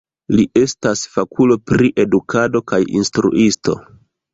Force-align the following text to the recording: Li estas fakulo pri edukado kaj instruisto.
Li 0.37 0.45
estas 0.61 1.03
fakulo 1.19 1.59
pri 1.75 1.93
edukado 2.07 2.67
kaj 2.75 2.85
instruisto. 3.05 3.83